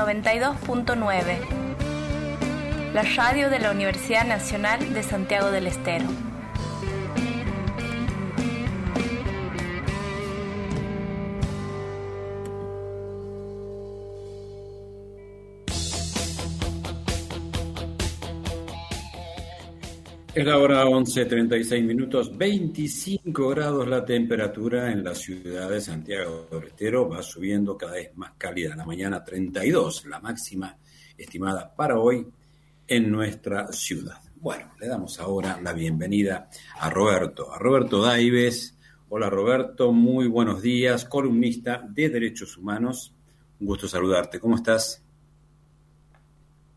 [0.00, 6.06] 92.9, la radio de la Universidad Nacional de Santiago del Estero.
[20.32, 26.68] Es la hora 11.36 minutos, 25 grados la temperatura en la ciudad de Santiago del
[26.68, 28.76] Estero, va subiendo cada vez más cálida.
[28.76, 30.78] La mañana 32, la máxima
[31.18, 32.24] estimada para hoy
[32.86, 34.20] en nuestra ciudad.
[34.36, 38.78] Bueno, le damos ahora la bienvenida a Roberto, a Roberto Daives.
[39.08, 43.12] Hola Roberto, muy buenos días, columnista de Derechos Humanos.
[43.58, 45.02] Un gusto saludarte, ¿cómo estás?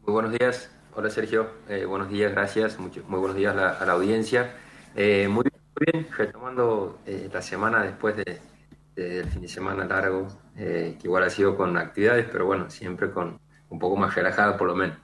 [0.01, 4.53] Muy buenos días, Hola Sergio, eh, buenos días, gracias, muy buenos días a la, audiencia.
[4.95, 5.43] Eh, muy,
[5.79, 11.57] bien, retomando eh, la semana después del fin de semana largo, que igual ha sido
[11.57, 14.97] con actividades, pero bueno, siempre con un poco más relajada por lo menos.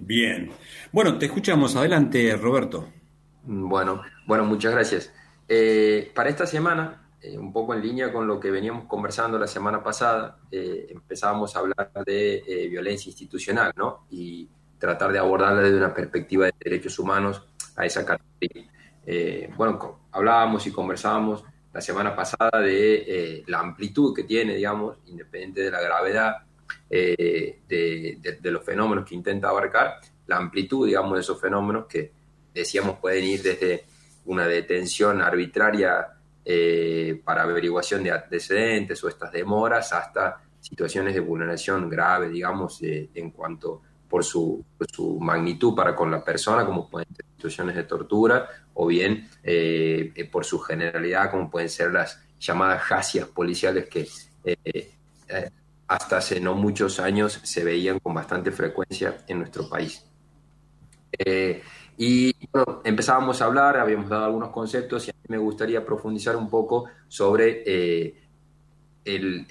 [0.00, 0.50] Bien,
[0.90, 2.88] bueno, te escuchamos, adelante Roberto.
[3.44, 5.12] Bueno, bueno, muchas gracias.
[6.12, 7.04] para esta semana,
[7.38, 11.92] un poco en línea con lo que veníamos conversando la semana pasada, empezábamos a hablar
[12.04, 14.06] de violencia institucional, ¿no?
[14.10, 17.42] Y tratar de abordarla desde una perspectiva de derechos humanos
[17.76, 18.70] a esa categoría.
[19.06, 24.98] Eh, bueno, hablábamos y conversábamos la semana pasada de eh, la amplitud que tiene, digamos,
[25.06, 26.36] independiente de la gravedad
[26.88, 32.12] eh, de, los fenómenos que intenta abarcar, la amplitud, digamos, de esos fenómenos que
[32.54, 33.84] decíamos pueden ir desde
[34.26, 36.08] una detención arbitraria
[37.24, 43.80] para averiguación de antecedentes o estas demoras hasta situaciones de vulneración grave, digamos, en cuanto
[44.14, 44.64] por su,
[45.18, 50.24] magnitud para con la persona, como pueden ser situaciones de tortura, o bien eh, eh,
[50.26, 54.06] por su generalidad, como pueden ser las llamadas jacias policiales que
[54.44, 54.92] eh,
[55.88, 60.06] hasta hace no muchos años se veían con bastante frecuencia en nuestro país.
[61.98, 66.36] y bueno, empezábamos a hablar, habíamos dado algunos conceptos y a mí me gustaría profundizar
[66.36, 67.64] un poco sobre
[69.04, 69.46] el,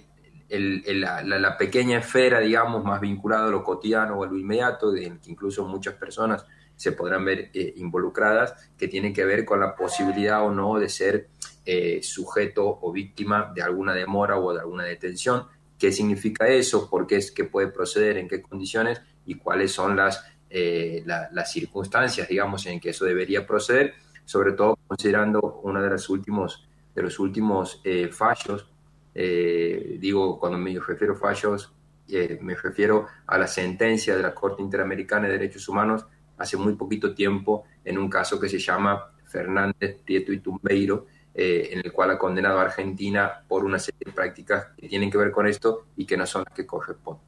[0.50, 5.32] la, pequeña esfera, digamos, más vinculada a lo cotidiano o a lo inmediato, de que
[5.32, 6.46] incluso muchas personas
[6.76, 10.90] se podrán ver eh, involucradas, que tienen que ver con la posibilidad o no de
[10.90, 11.30] ser
[11.66, 15.46] eh, sujeto o víctima de alguna demora o de alguna detención.
[15.78, 16.90] ¿Qué significa eso?
[16.90, 18.18] ¿Por qué es que puede proceder?
[18.18, 19.02] ¿En qué condiciones?
[19.26, 23.94] ¿Y cuáles son las, eh, las circunstancias, digamos, en que eso debería proceder?
[24.26, 28.68] Sobre todo considerando uno de los últimos, de los últimos fallos
[29.16, 31.72] eh, digo, cuando me refiero a fallos,
[32.08, 36.06] eh, me refiero a la sentencia de la Corte Interamericana de Derechos Humanos
[36.38, 41.70] hace muy poquito tiempo en un caso que se llama Fernández, Prieto y Tumbeiro, eh,
[41.72, 45.18] en el cual ha condenado a Argentina por una serie de prácticas que tienen que
[45.18, 47.24] ver con esto y que no son las que corresponden.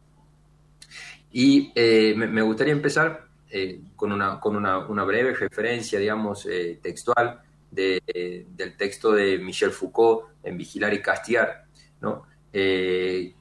[1.31, 3.27] Y me, gustaría empezar
[3.97, 6.47] con, una, con una, una, breve referencia, digamos,
[6.81, 11.64] textual de, del texto de Michel Foucault en Vigilar y Castigar,
[12.51, 13.33] Eh,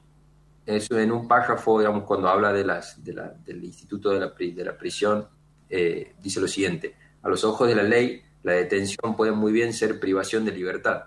[0.66, 5.26] en un párrafo, digamos, cuando habla de las, del Instituto de la, de la Prisión,
[5.68, 9.72] eh, dice lo siguiente, a los ojos de la ley, la detención puede muy bien
[9.72, 11.04] ser privación de libertad.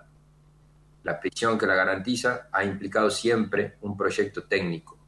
[1.04, 4.98] La prisión que la garantiza ha implicado siempre un proyecto técnico.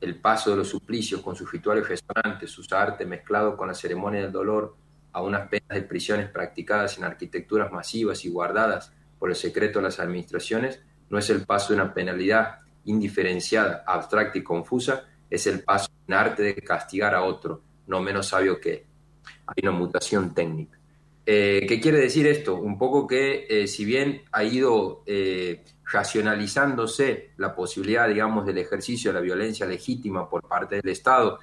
[0.00, 4.22] El paso de los suplicios con sus rituales resonantes, sus artes mezclado con la ceremonia
[4.22, 4.76] del dolor,
[5.12, 9.84] a unas penas de prisiones practicadas en arquitecturas masivas y guardadas por el secreto de
[9.84, 10.80] las administraciones,
[11.12, 16.14] no es el paso de una penalidad indiferenciada, abstracta y confusa, es el paso en
[16.14, 18.82] arte de castigar a otro, no menos sabio que él.
[19.46, 20.78] Hay una mutación técnica.
[21.26, 22.54] Eh, ¿Qué quiere decir esto?
[22.54, 29.12] Un poco que eh, si bien ha ido eh, racionalizándose la posibilidad, digamos, del ejercicio
[29.12, 31.40] de la violencia legítima por parte del Estado,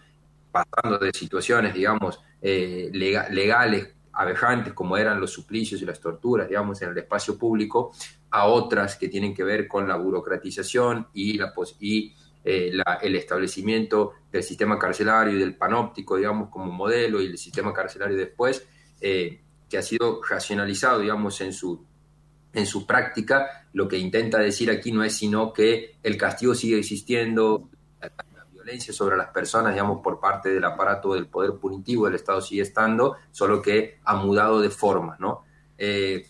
[0.52, 6.90] pasando de situaciones, digamos, legales aberrantes como eran los suplicios y las torturas, digamos, en
[6.90, 7.94] el espacio público,
[8.32, 12.14] a otras que tienen que ver con la burocratización y, la, y
[12.44, 17.74] eh, el establecimiento del sistema carcelario y del panóptico, digamos, como modelo y el sistema
[17.74, 18.66] carcelario después,
[19.02, 21.86] eh, que ha sido racionalizado, digamos, en su,
[22.54, 26.80] en su práctica, lo que intenta decir aquí no es sino que el castigo sigue
[26.80, 27.70] existiendo,
[28.02, 28.12] la,
[28.52, 32.62] violencia sobre las personas, digamos, por parte del aparato del poder punitivo del Estado sigue
[32.62, 35.44] estando, solo que ha mudado de forma, ¿no?
[35.78, 36.26] Eh,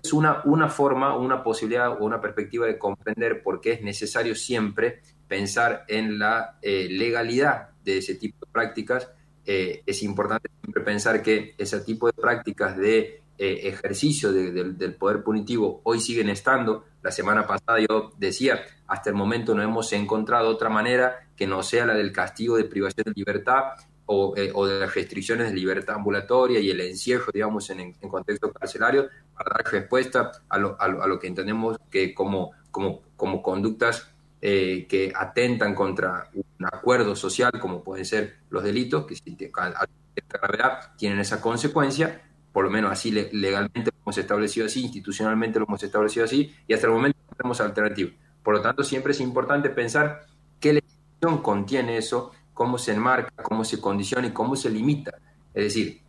[0.00, 4.34] es una, una forma, una posibilidad o una perspectiva de comprender por qué es necesario
[4.34, 9.10] siempre pensar en la eh, legalidad de ese tipo de prácticas.
[9.44, 15.22] Eh, es importante siempre pensar que ese tipo de prácticas de eh, ejercicio del poder
[15.22, 16.84] punitivo hoy siguen estando.
[17.02, 21.48] La semana pasada yo decía, hasta el momento no hemos encontrado otra manera que que
[21.48, 23.72] no sea la del castigo de privación de libertad
[24.12, 28.52] o, eh, de las restricciones de libertad ambulatoria y el encierro, digamos, en, en contexto
[28.52, 34.08] carcelario, para dar respuesta a lo, a lo, que entendemos que como, como, como conductas
[34.40, 39.86] eh, que atentan contra un acuerdo social, como pueden ser los delitos, que si a
[40.28, 42.22] gravedad tienen esa consecuencia,
[42.52, 46.74] por lo menos así legalmente lo hemos establecido así, institucionalmente lo hemos establecido así, y
[46.74, 48.10] hasta el momento no tenemos alternativa.
[48.42, 50.26] Por lo tanto, siempre es importante pensar
[50.60, 55.18] qué legislación contiene eso, cómo se enmarca, cómo se condiciona y cómo se limita.
[55.54, 56.02] Es decir,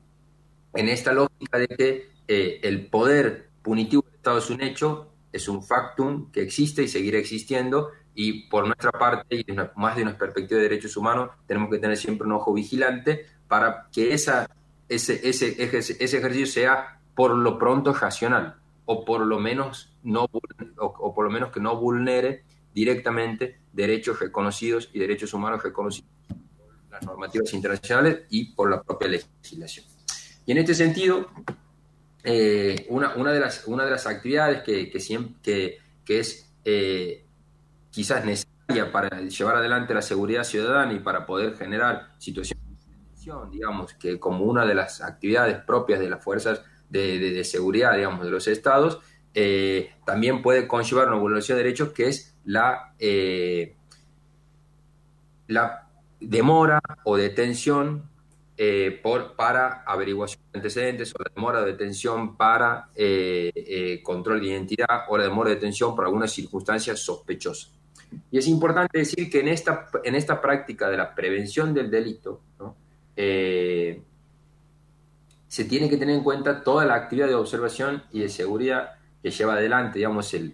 [0.74, 5.48] en esta lógica de que eh, el poder punitivo del Estado es un hecho, es
[5.48, 9.46] un factum que existe y seguirá existiendo, y por nuestra parte, y
[9.76, 13.88] más de una perspectiva de derechos humanos, tenemos que tener siempre un ojo vigilante para
[13.92, 14.48] que ese,
[14.90, 18.56] ejercicio sea por lo pronto racional,
[18.86, 20.28] o por lo menos no
[20.78, 22.44] o, por lo menos que no vulnere
[22.74, 26.10] directamente derechos reconocidos y derechos humanos reconocidos
[26.94, 29.86] las normativas internacionales y por la propia legislación.
[30.46, 31.28] Y en este sentido,
[32.24, 37.26] eh, una, una, de las, una de las actividades que, que, siempre, que, es eh,
[37.90, 42.64] quizás necesaria para llevar adelante la seguridad ciudadana y para poder generar situaciones
[43.50, 48.26] digamos, que como una de las actividades propias de las fuerzas de, de, seguridad, digamos,
[48.26, 49.00] de los estados,
[49.34, 52.94] eh, también puede conllevar una vulneración de derechos que es la,
[55.48, 55.83] la
[56.24, 58.10] demora o detención
[58.56, 64.42] eh, por, para averiguación de antecedentes o la demora de detención para eh, eh, control
[64.42, 67.72] de identidad o la demora de detención por algunas circunstancias sospechosas.
[68.30, 72.42] Y es importante decir que en esta, en esta práctica de la prevención del delito,
[75.48, 78.94] se tiene que tener en cuenta toda la actividad de observación y de seguridad
[79.24, 80.52] que lleva adelante, digamos, el,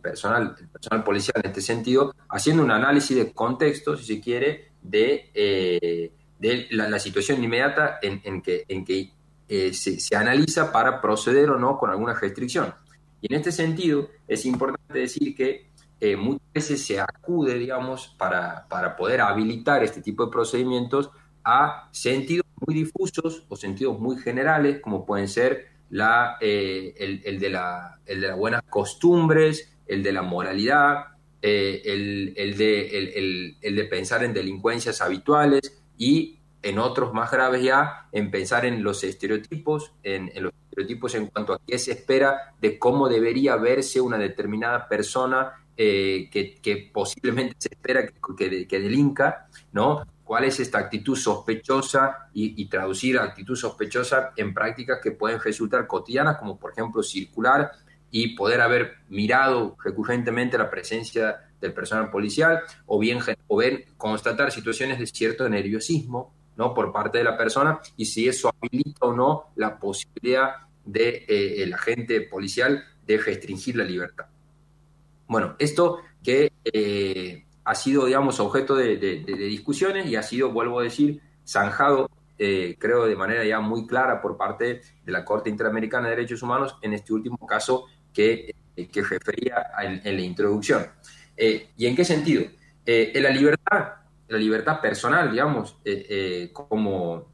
[0.00, 4.72] personal, el personal policial en este sentido, haciendo un análisis de contexto, si se quiere,
[4.82, 9.12] de de la, situación inmediata en, que, en que
[9.48, 12.74] eh, se, analiza para proceder o no con alguna restricción.
[13.20, 18.66] Y en este sentido es importante decir que eh, muchas veces se acude, digamos, para,
[18.68, 21.10] para poder habilitar este tipo de procedimientos
[21.44, 27.50] a sentidos muy difusos o sentidos muy generales, como pueden ser la, eh, el, de
[27.50, 31.04] la, el de las buenas costumbres, el de la moralidad,
[31.40, 37.62] el, el, de, el, el, de pensar en delincuencias habituales, y en otros más graves
[37.62, 42.54] ya en pensar en los estereotipos, en, los estereotipos en cuanto a qué se espera
[42.60, 48.04] de cómo debería verse una determinada persona eh, que, posiblemente se espera
[48.36, 50.04] que, que, delinca, ¿no?
[50.24, 56.38] ¿Cuál es esta actitud sospechosa y, traducir actitud sospechosa en prácticas que pueden resultar cotidianas,
[56.38, 57.70] como por ejemplo circular
[58.10, 63.18] y poder haber mirado recurrentemente la presencia del personal policial o bien,
[63.48, 66.72] o bien constatar situaciones de cierto nerviosismo ¿no?
[66.72, 70.54] por parte de la persona y si eso habilita o no la posibilidad
[70.84, 74.26] del de, eh, agente policial de restringir la libertad.
[75.26, 80.84] Bueno, esto que eh, ha sido, digamos, objeto de, discusiones y ha sido, vuelvo a
[80.84, 86.08] decir, zanjado, eh, creo, de manera ya muy clara por parte de la Corte Interamericana
[86.08, 90.86] de Derechos Humanos en este último caso que, que refería en la introducción.
[91.36, 92.44] Eh, ¿Y en qué sentido?
[92.84, 93.88] Eh, en la libertad,
[94.28, 97.32] la libertad personal, digamos, eh, como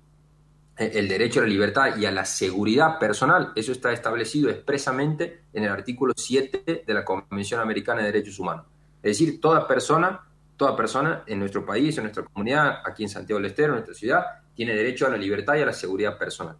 [0.76, 5.64] el derecho a la libertad y a la seguridad personal, eso está establecido expresamente en
[5.64, 8.66] el artículo 7 de la Convención Americana de Derechos Humanos.
[9.02, 10.20] Es decir, toda persona,
[10.56, 13.94] toda persona en nuestro país, en nuestra comunidad, aquí en Santiago del Estero, en nuestra
[13.94, 16.56] ciudad, tiene derecho a la libertad y a la seguridad personal.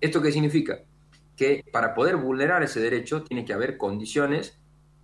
[0.00, 0.78] ¿Esto qué significa?
[1.36, 4.56] Que para poder vulnerar ese derecho tiene que haber condiciones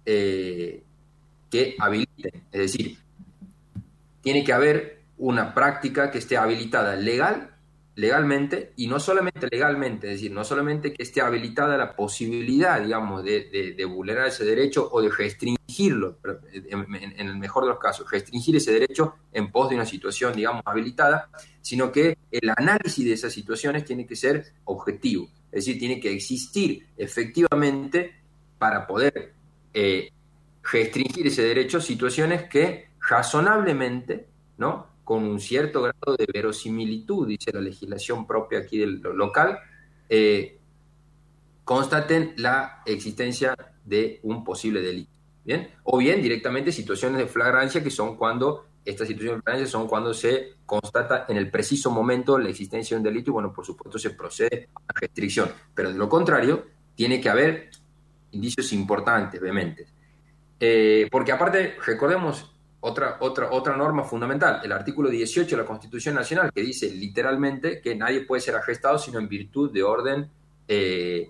[0.05, 0.85] que
[1.78, 2.45] habiliten.
[2.52, 2.99] Es decir,
[4.21, 7.55] tiene que haber una práctica que esté habilitada legal,
[7.97, 13.25] legalmente, y no solamente legalmente, es decir, no solamente que esté habilitada la posibilidad, digamos,
[13.25, 16.19] de, vulnerar ese derecho o de restringirlo,
[16.62, 20.62] en, el mejor de los casos, restringir ese derecho en pos de una situación, digamos,
[20.67, 21.31] habilitada,
[21.62, 26.12] sino que el análisis de esas situaciones tiene que ser objetivo, es decir, tiene que
[26.12, 28.15] existir efectivamente
[28.59, 29.33] para poder
[29.73, 30.11] eh,
[30.71, 34.96] restringir ese derecho situaciones que razonablemente, ¿no?
[35.06, 39.60] Con un cierto grado de verosimilitud, dice la legislación propia aquí del local,
[40.08, 40.58] eh,
[41.62, 45.12] constaten la existencia de un posible delito.
[45.44, 45.70] ¿bien?
[45.84, 50.12] O bien directamente situaciones de flagrancia que son cuando, estas situaciones de flagrancia son cuando
[50.12, 54.00] se constata en el preciso momento la existencia de un delito y bueno, por supuesto
[54.00, 55.52] se procede a la restricción.
[55.72, 57.70] Pero de lo contrario, tiene que haber
[58.32, 59.86] indicios importantes, vehementes.
[60.58, 62.55] Eh, porque aparte, recordemos
[62.87, 67.81] otra, otra, otra norma fundamental, el artículo 18 de la Constitución Nacional, que dice literalmente
[67.81, 70.31] que nadie puede ser arrestado sino en virtud de orden,
[70.69, 71.28] eh,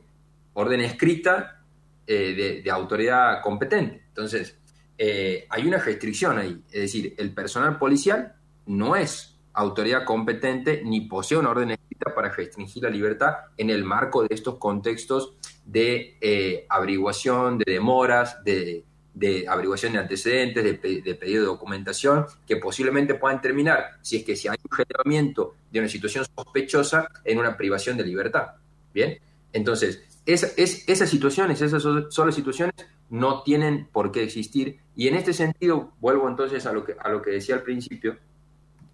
[0.53, 1.63] orden escrita
[2.07, 4.05] eh, de, autoridad competente.
[4.09, 4.59] Entonces,
[4.99, 8.35] eh, hay una restricción ahí, es decir, el personal policial
[8.67, 13.83] no es autoridad competente ni posee una orden escrita para restringir la libertad en el
[13.83, 18.85] marco de estos contextos de averiguación, de demoras, de
[19.17, 24.37] de averiguación de antecedentes, de, pedido de documentación, que posiblemente puedan terminar, si es que
[24.37, 28.49] si hay un generamiento de una situación sospechosa, en una privación de libertad.
[28.93, 29.19] Bien,
[29.55, 30.55] entonces, es,
[30.87, 32.75] esas situaciones, esas solas situaciones,
[33.09, 34.81] no tienen por qué existir.
[34.95, 38.19] Y en este sentido, vuelvo entonces a lo que, a lo que decía al principio,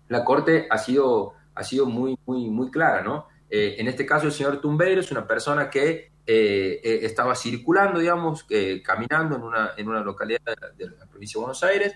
[0.07, 3.27] la Corte ha sido, ha sido muy, muy, muy clara, ¿no?
[3.51, 7.99] Eh, en este caso, el señor Tumbeiro es una persona que eh, eh, estaba circulando,
[7.99, 8.47] digamos,
[8.85, 10.41] caminando en una, en una localidad
[10.77, 11.95] de, la provincia de Buenos Aires,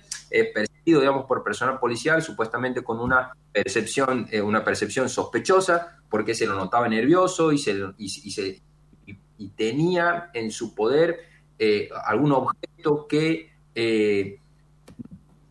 [0.52, 6.54] perseguido, digamos, por personal policial, supuestamente con una percepción, una percepción sospechosa, porque se lo
[6.54, 8.62] notaba nervioso y, se, y, se,
[9.38, 11.20] y, tenía en su poder
[12.04, 13.52] algún objeto que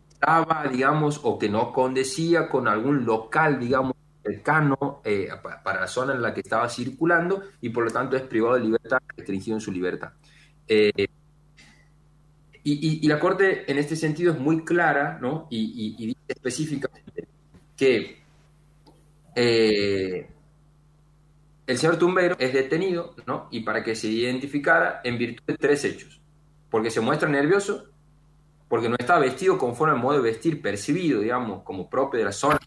[0.10, 3.94] estaba, digamos, o que no condecía con algún local, digamos,
[4.25, 5.29] cercano eh,
[5.63, 8.62] para la zona en la que estaba circulando y por lo tanto es privado de
[8.62, 10.13] libertad, restringido en su libertad.
[10.67, 11.08] Eh,
[12.67, 15.46] y, la Corte en este sentido es muy clara ¿no?
[15.51, 17.27] y, dice específicamente
[17.77, 18.24] que
[19.36, 20.27] eh,
[21.67, 23.50] el señor Tumbero es detenido ¿no?
[23.51, 26.20] y para que se identificara en virtud de tres hechos.
[26.72, 27.86] Porque se muestra nervioso,
[28.67, 32.32] porque no está vestido conforme al modo de vestir percibido, digamos, como propio de la
[32.32, 32.58] zona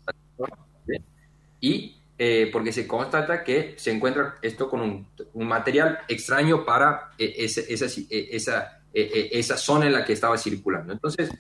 [1.61, 7.35] y eh, porque se constata que se encuentra esto con un, material extraño para eh,
[7.38, 10.93] esa, eh, esa, esa, zona en la que estaba circulando.
[10.93, 11.31] Entonces,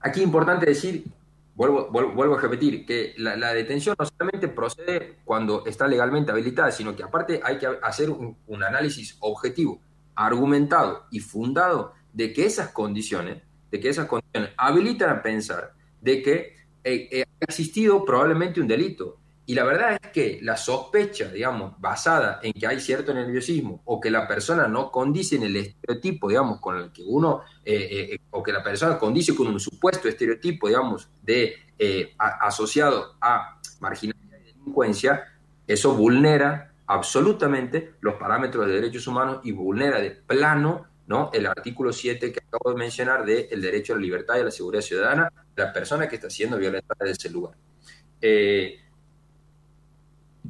[0.00, 1.04] aquí es importante decir,
[1.56, 6.94] vuelvo, vuelvo, a repetir, que la, detención no solamente procede cuando está legalmente habilitada, sino
[6.94, 9.80] que aparte hay que hacer un, un análisis objetivo,
[10.14, 16.22] argumentado y fundado de que esas condiciones, de que esas condiciones habilitan a pensar de
[16.22, 19.18] que eh, eh, existido probablemente un delito.
[19.46, 24.00] Y la verdad es que la sospecha, digamos, basada en que hay cierto nerviosismo o
[24.00, 28.42] que la persona no condice en el estereotipo, digamos, con el que uno, eh, o
[28.42, 31.56] que la persona condice con un supuesto estereotipo, digamos, de
[32.18, 35.24] asociado a marginalidad y delincuencia,
[35.66, 41.30] eso vulnera absolutamente los parámetros de derechos humanos y vulnera de plano ¿no?
[41.32, 44.44] el artículo 7 que acabo de mencionar del el derecho a la libertad y a
[44.44, 47.54] la seguridad ciudadana de la persona que está siendo violentada en ese lugar.
[48.20, 48.80] Eh,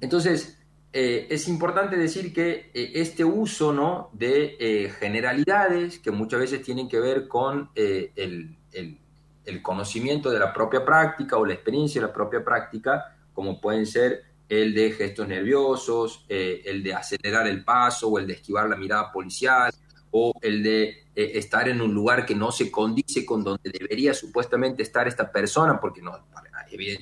[0.00, 0.58] entonces,
[0.92, 4.10] eh, es importante decir que eh, este uso ¿no?
[4.12, 10.84] de generalidades que muchas veces tienen que ver con el, el, conocimiento de la propia
[10.84, 16.24] práctica o la experiencia de la propia práctica, como pueden ser el de gestos nerviosos,
[16.28, 19.72] el de acelerar el paso o el de esquivar la mirada policial,
[20.16, 20.82] o el de
[21.16, 25.32] eh, estar en un lugar que no se condice con donde debería supuestamente estar esta
[25.32, 26.12] persona, porque no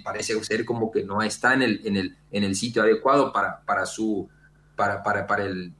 [0.02, 3.60] parece ser como que no está en el, en el, en el sitio adecuado para,
[3.66, 4.26] para su
[4.74, 5.74] para, para, el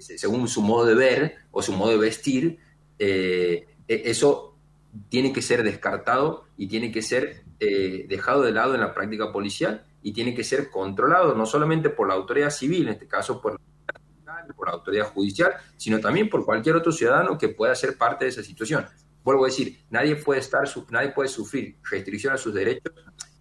[0.00, 2.58] según su modo de ver o su modo de vestir,
[2.98, 4.56] eh, e, eso
[5.08, 9.30] tiene que ser descartado y tiene que ser eh, dejado de lado en la práctica
[9.30, 13.40] policial y tiene que ser controlado no solamente por la autoridad civil, en este caso
[13.40, 13.60] por
[14.56, 18.30] por la autoridad judicial, sino también por cualquier otro ciudadano que pueda ser parte de
[18.30, 18.86] esa situación.
[19.22, 22.92] Vuelvo a decir, nadie puede, estar, nadie puede sufrir restricción a sus derechos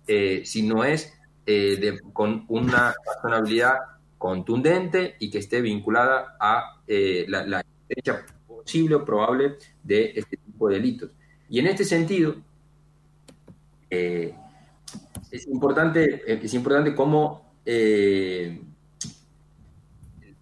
[0.08, 1.14] eh, si no es
[1.46, 3.78] eh, con una razonabilidad
[4.18, 7.64] contundente y que esté vinculada a eh, la, la
[8.48, 11.12] posible o probable de este tipo de delitos.
[11.50, 12.36] Y en este sentido,
[13.90, 17.54] es importante, es importante cómo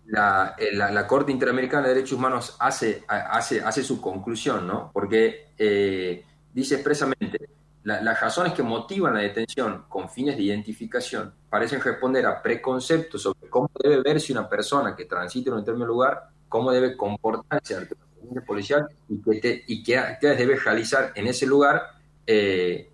[0.08, 4.90] la, la, Corte Interamericana de Derechos Humanos hace, hace, hace su conclusión, ¿no?
[4.94, 6.24] Porque eh,
[6.54, 7.50] dice expresamente,
[7.84, 13.50] las razones que motivan la detención con fines de identificación parecen responder a preconceptos sobre
[13.50, 17.96] cómo debe verse una persona que transite en un determinado lugar, cómo debe comportarse ante
[18.34, 21.82] la policial y qué, y qué actividades debe realizar en ese lugar
[22.26, 22.90] eh,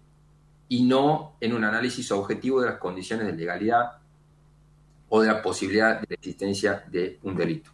[0.68, 3.94] y no en un análisis objetivo de las condiciones de legalidad
[5.16, 7.70] o de la posibilidad de existencia de un delito.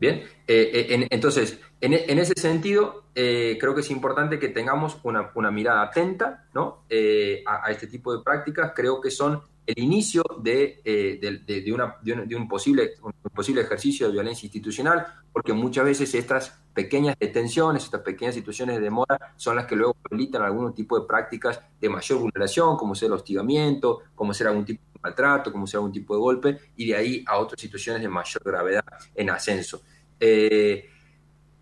[0.00, 6.84] Bien, entonces, en, ese sentido, creo que es importante que tengamos una, mirada atenta ¿no?
[7.46, 8.72] a, este tipo de prácticas.
[8.74, 10.80] Creo que son el inicio de,
[11.74, 12.92] una, de, un, posible,
[13.34, 18.82] posible ejercicio de violencia institucional, porque muchas veces estas pequeñas detenciones, estas pequeñas situaciones de
[18.82, 23.08] demora son las que luego habilitan algún tipo de prácticas de mayor vulneración, como ser
[23.08, 26.86] el hostigamiento, como ser algún tipo de maltrato, como ser algún tipo de golpe, y
[26.86, 28.84] de ahí a otras situaciones de mayor gravedad
[29.14, 29.82] en ascenso.
[30.18, 30.88] Eh,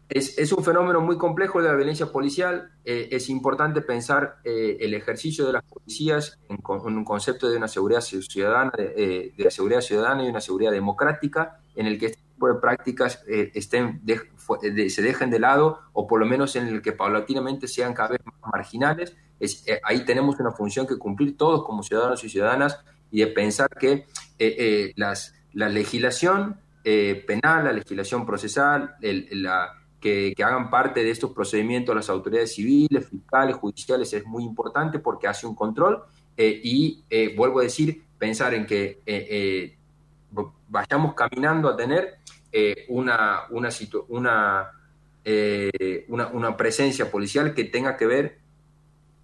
[0.08, 2.70] es, un fenómeno muy complejo de la violencia policial.
[2.84, 7.68] Eh, es importante pensar eh, el ejercicio de las policías en, un concepto de una
[7.68, 12.48] seguridad ciudadana, de, la seguridad ciudadana y una seguridad democrática, en el que este tipo
[12.48, 14.02] de prácticas estén
[14.88, 18.20] se dejen de lado o por lo menos en el que paulatinamente sean cada vez
[18.24, 19.16] más marginales.
[19.82, 22.78] ahí tenemos una función que cumplir todos como ciudadanos y ciudadanas
[23.10, 24.06] y de pensar que
[24.96, 29.72] las, la legislación eh, penal, la legislación procesal, la,
[30.34, 35.26] que, hagan parte de estos procedimientos las autoridades civiles, fiscales, judiciales, es muy importante porque
[35.26, 36.02] hace un control
[36.36, 39.76] eh, y eh, vuelvo a decir, pensar en que
[40.68, 42.18] vayamos caminando a tener
[42.88, 43.68] una, una,
[44.08, 44.70] una,
[46.08, 48.38] una, una presencia policial que tenga que ver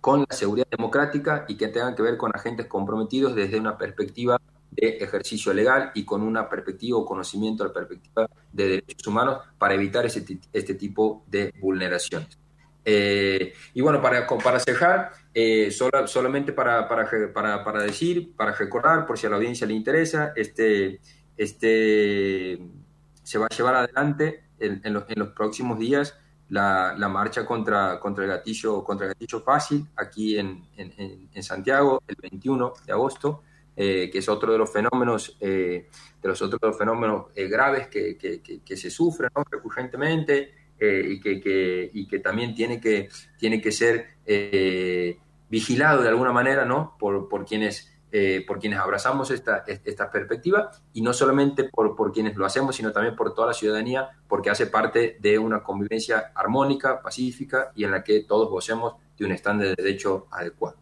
[0.01, 4.41] con la seguridad democrática y que tenga que ver con agentes comprometidos desde una perspectiva
[4.73, 9.39] de ejercicio legal y con una perspectiva o conocimiento de la perspectiva de derechos humanos
[9.59, 12.39] para evitar ese, este tipo de vulneraciones.
[12.85, 14.59] Eh, y bueno, para, para
[15.35, 19.75] eh, solamente para, para, para, para, decir, para recordar, por si a la audiencia le
[19.75, 21.01] interesa, este,
[21.37, 22.59] este,
[23.23, 27.47] se va a llevar adelante en, en, los, en los, próximos días la, la, marcha
[27.47, 32.93] contra, contra, el gatillo, contra el gatillo fácil aquí en, en Santiago el 21 de
[32.93, 33.43] agosto.
[33.75, 35.89] Eh, que es otro de los fenómenos, eh,
[36.21, 42.19] de los otros fenómenos eh, graves que, que, se sufren recurrentemente y, que, y que
[42.19, 44.09] también tiene que, tiene que ser
[45.49, 46.97] vigilado de alguna manera ¿no?
[46.99, 47.89] por, por quienes...
[48.47, 52.93] por quienes abrazamos esta, esta perspectiva y no solamente por, por quienes lo hacemos, sino
[52.93, 57.93] también por toda la ciudadanía, porque hace parte de una convivencia armónica, pacífica y en
[57.93, 60.77] la que todos gocemos de un estándar de derecho adecuado.